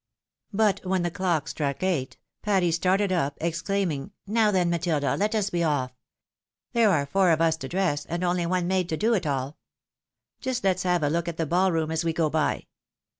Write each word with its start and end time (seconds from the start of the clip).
Biit 0.51 0.83
when 0.83 1.03
the 1.03 1.11
clock 1.11 1.47
struck 1.47 1.83
eight 1.83 2.17
Patty 2.41 2.71
started 2.71 3.11
up, 3.11 3.37
exclaim 3.39 3.91
ing," 3.91 4.11
Now, 4.25 4.49
then, 4.49 4.71
Matilda, 4.71 5.15
let 5.15 5.35
us 5.35 5.51
be 5.51 5.63
off. 5.63 5.91
There 6.73 6.89
are 6.89 7.05
four 7.05 7.29
of 7.29 7.39
us 7.39 7.55
to 7.57 7.69
dress, 7.69 8.07
and 8.07 8.23
only 8.23 8.47
one 8.47 8.65
maid 8.67 8.89
to 8.89 8.97
do 8.97 9.13
it 9.13 9.27
all. 9.27 9.59
Just 10.39 10.63
let's 10.63 10.81
have 10.81 11.03
a 11.03 11.09
look 11.11 11.27
at 11.27 11.37
the 11.37 11.45
ball 11.45 11.71
room 11.71 11.91
as 11.91 12.03
we 12.03 12.13
go 12.13 12.31
by. 12.31 12.65